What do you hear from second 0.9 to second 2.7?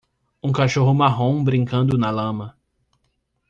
marrom brincando na lama.